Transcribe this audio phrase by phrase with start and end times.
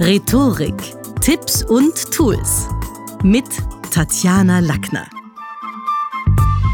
[0.00, 0.74] Rhetorik,
[1.20, 2.66] Tipps und Tools
[3.22, 3.44] mit
[3.92, 5.08] Tatjana Lackner.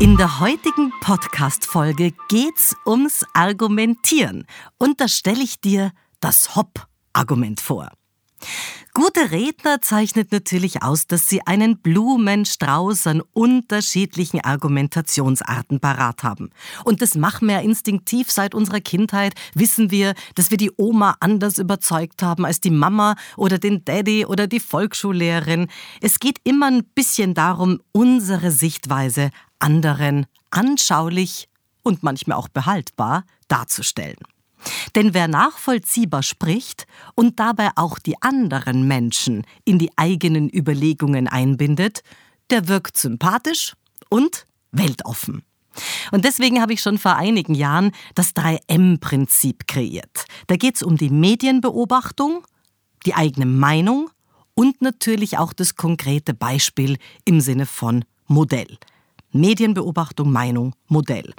[0.00, 4.46] In der heutigen Podcast-Folge geht's ums Argumentieren
[4.79, 7.91] und da stelle ich dir das Hop-Argument vor.
[8.93, 16.50] Gute Redner zeichnet natürlich aus, dass sie einen Blumenstrauß an unterschiedlichen Argumentationsarten parat haben.
[16.84, 19.34] Und das machen wir instinktiv seit unserer Kindheit.
[19.54, 24.26] Wissen wir, dass wir die Oma anders überzeugt haben als die Mama oder den Daddy
[24.26, 25.68] oder die Volksschullehrerin.
[26.00, 29.30] Es geht immer ein bisschen darum, unsere Sichtweise
[29.61, 31.49] anderen anschaulich
[31.82, 34.19] und manchmal auch behaltbar darzustellen.
[34.95, 42.03] Denn wer nachvollziehbar spricht und dabei auch die anderen Menschen in die eigenen Überlegungen einbindet,
[42.50, 43.75] der wirkt sympathisch
[44.09, 45.42] und weltoffen.
[46.11, 50.27] Und deswegen habe ich schon vor einigen Jahren das 3M-Prinzip kreiert.
[50.48, 52.45] Da geht es um die Medienbeobachtung,
[53.06, 54.11] die eigene Meinung
[54.55, 58.78] und natürlich auch das konkrete Beispiel im Sinne von Modell.
[59.33, 61.34] Medienbeobachtung, Meinung, Modell.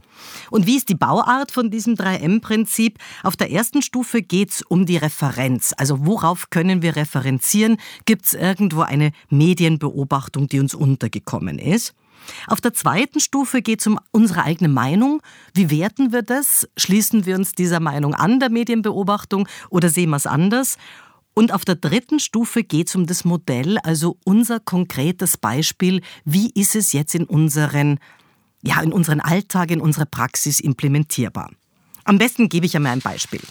[0.49, 2.97] Und wie ist die Bauart von diesem 3M-Prinzip?
[3.23, 5.73] Auf der ersten Stufe geht es um die Referenz.
[5.77, 7.77] Also worauf können wir referenzieren?
[8.05, 11.93] Gibt es irgendwo eine Medienbeobachtung, die uns untergekommen ist?
[12.47, 15.21] Auf der zweiten Stufe geht es um unsere eigene Meinung.
[15.53, 16.67] Wie werten wir das?
[16.77, 20.77] Schließen wir uns dieser Meinung an, der Medienbeobachtung, oder sehen wir es anders?
[21.33, 26.51] Und auf der dritten Stufe geht es um das Modell, also unser konkretes Beispiel, wie
[26.53, 27.99] ist es jetzt in unseren,
[28.61, 31.51] ja, in unseren Alltag, in unsere Praxis implementierbar.
[32.03, 33.41] Am besten gebe ich einmal ein Beispiel.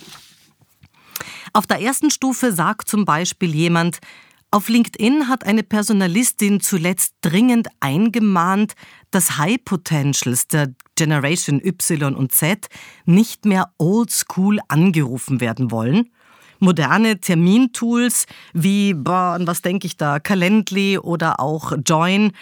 [1.53, 3.99] Auf der ersten Stufe sagt zum Beispiel jemand,
[4.53, 8.75] auf LinkedIn hat eine Personalistin zuletzt dringend eingemahnt,
[9.13, 12.67] dass High Potentials der Generation Y und Z
[13.05, 16.11] nicht mehr oldschool angerufen werden wollen
[16.61, 22.33] moderne Termintools wie, boah, an was denke ich da, Calendly oder auch Join,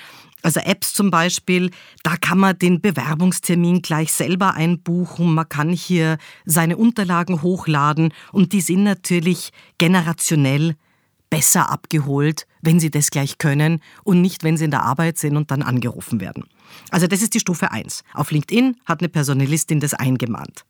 [0.43, 1.71] also Apps zum Beispiel,
[2.03, 5.35] da kann man den Bewerbungstermin gleich selber einbuchen.
[5.35, 10.77] Man kann hier seine Unterlagen hochladen und die sind natürlich generationell
[11.31, 15.37] besser abgeholt, wenn sie das gleich können und nicht, wenn sie in der Arbeit sind
[15.37, 16.45] und dann angerufen werden.
[16.91, 18.03] Also das ist die Stufe 1.
[18.15, 20.65] Auf LinkedIn hat eine Personalistin das eingemahnt.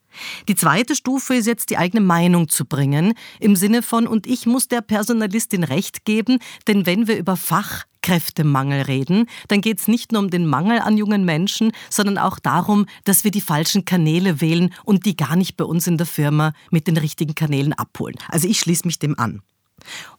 [0.48, 4.46] Die zweite Stufe ist jetzt die eigene Meinung zu bringen, im Sinne von, und ich
[4.46, 10.12] muss der Personalistin recht geben, denn wenn wir über Fachkräftemangel reden, dann geht es nicht
[10.12, 14.40] nur um den Mangel an jungen Menschen, sondern auch darum, dass wir die falschen Kanäle
[14.40, 18.16] wählen und die gar nicht bei uns in der Firma mit den richtigen Kanälen abholen.
[18.28, 19.42] Also ich schließe mich dem an.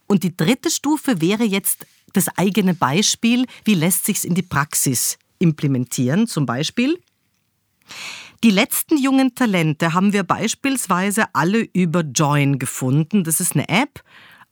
[0.08, 4.42] Und die dritte Stufe wäre jetzt das eigene Beispiel, wie lässt sich es in die
[4.42, 7.00] Praxis implementieren, zum Beispiel.
[8.42, 13.26] Die letzten jungen Talente haben wir beispielsweise alle über Join gefunden.
[13.26, 14.02] Das ist eine App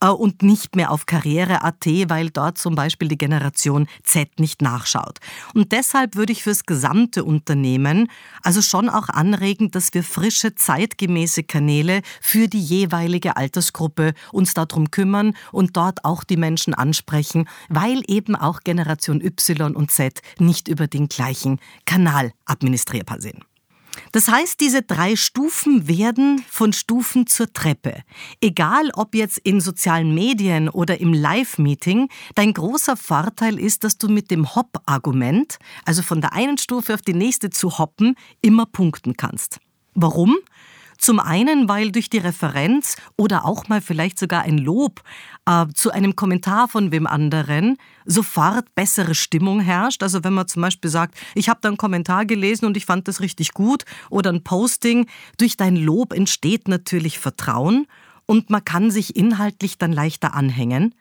[0.02, 5.20] äh, und nicht mehr auf Karriere.at, weil dort zum Beispiel die Generation Z nicht nachschaut.
[5.54, 8.10] Und deshalb würde ich fürs gesamte Unternehmen
[8.44, 14.92] also schon auch anregen, dass wir frische, zeitgemäße Kanäle für die jeweilige Altersgruppe uns darum
[14.92, 20.68] kümmern und dort auch die Menschen ansprechen, weil eben auch Generation Y und Z nicht
[20.68, 23.46] über den gleichen Kanal administrierbar sind.
[24.12, 28.04] Das heißt, diese drei Stufen werden von Stufen zur Treppe.
[28.42, 34.08] Egal ob jetzt in sozialen Medien oder im Live-Meeting, dein großer Vorteil ist, dass du
[34.08, 39.16] mit dem Hop-Argument, also von der einen Stufe auf die nächste zu hoppen, immer punkten
[39.18, 39.60] kannst.
[39.94, 40.38] Warum?
[40.98, 45.02] Zum einen, weil durch die Referenz oder auch mal vielleicht sogar ein Lob
[45.46, 50.04] äh, zu einem Kommentar von wem anderen sofort bessere Stimmung herrscht.
[50.04, 53.08] Also wenn man zum Beispiel sagt, ich habe da einen Kommentar gelesen und ich fand
[53.08, 57.88] das richtig gut oder ein Posting, durch dein Lob entsteht natürlich Vertrauen
[58.26, 60.94] und man kann sich inhaltlich dann leichter anhängen.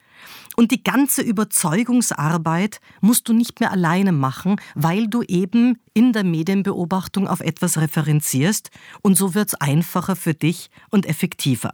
[0.56, 6.24] Und die ganze Überzeugungsarbeit musst du nicht mehr alleine machen, weil du eben in der
[6.24, 8.70] Medienbeobachtung auf etwas referenzierst
[9.02, 11.72] und so wird es einfacher für dich und effektiver.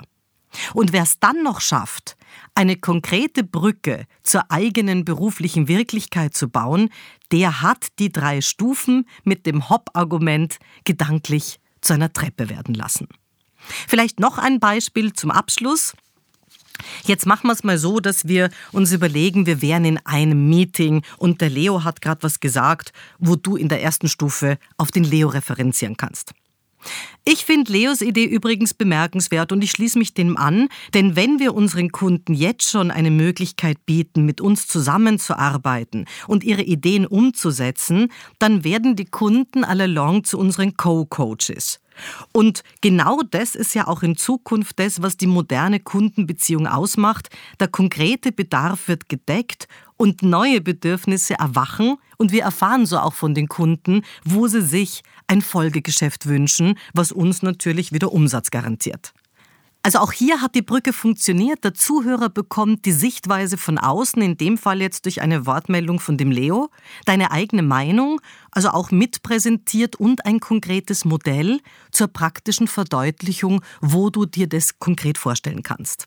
[0.75, 2.17] Und wer es dann noch schafft,
[2.55, 6.91] eine konkrete Brücke zur eigenen beruflichen Wirklichkeit zu bauen,
[7.31, 13.09] der hat die drei Stufen mit dem Hop-Argument gedanklich zu einer Treppe werden lassen.
[13.89, 15.95] Vielleicht noch ein Beispiel zum Abschluss.
[17.05, 21.03] Jetzt machen wir es mal so, dass wir uns überlegen, wir wären in einem Meeting
[21.19, 25.05] und der Leo hat gerade was gesagt, wo du in der ersten Stufe auf den
[25.05, 26.33] Leo referenzieren kannst.
[27.25, 31.55] Ich finde Leos Idee übrigens bemerkenswert und ich schließe mich dem an, denn wenn wir
[31.55, 38.09] unseren Kunden jetzt schon eine Möglichkeit bieten, mit uns zusammenzuarbeiten und ihre Ideen umzusetzen,
[38.39, 41.82] dann werden die Kunden allalong zu unseren Co-Coaches.
[42.33, 47.29] Und genau das ist ja auch in Zukunft das, was die moderne Kundenbeziehung ausmacht.
[47.61, 53.35] Der konkrete Bedarf wird gedeckt und neue Bedürfnisse erwachen und wir erfahren so auch von
[53.35, 59.13] den Kunden, wo sie sich ein Folgegeschäft wünschen, was uns natürlich wieder Umsatz garantiert.
[59.85, 61.65] Also auch hier hat die Brücke funktioniert.
[61.65, 66.17] Der Zuhörer bekommt die Sichtweise von außen, in dem Fall jetzt durch eine Wortmeldung von
[66.17, 66.71] dem Leo,
[67.05, 68.21] deine eigene Meinung,
[68.53, 71.59] also auch mitpräsentiert und ein konkretes Modell
[71.91, 76.07] zur praktischen Verdeutlichung, wo du dir das konkret vorstellen kannst.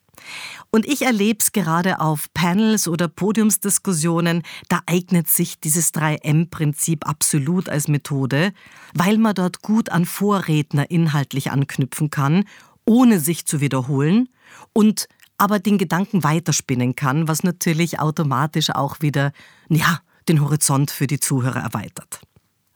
[0.71, 7.67] Und ich erlebe es gerade auf Panels oder Podiumsdiskussionen, da eignet sich dieses 3M-Prinzip absolut
[7.67, 8.53] als Methode,
[8.93, 12.45] weil man dort gut an Vorredner inhaltlich anknüpfen kann
[12.85, 14.29] ohne sich zu wiederholen
[14.73, 19.31] und aber den Gedanken weiterspinnen kann, was natürlich automatisch auch wieder,
[19.69, 19.99] ja,
[20.29, 22.21] den Horizont für die Zuhörer erweitert.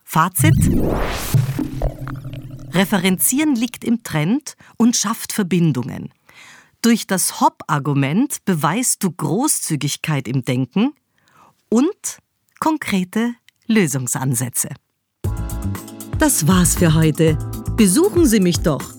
[0.03, 0.55] Fazit?
[2.71, 6.09] Referenzieren liegt im Trend und schafft Verbindungen.
[6.81, 10.93] Durch das Hop-Argument beweist du Großzügigkeit im Denken
[11.69, 12.19] und
[12.59, 13.33] konkrete
[13.67, 14.69] Lösungsansätze.
[16.19, 17.37] Das war's für heute.
[17.75, 18.98] Besuchen Sie mich doch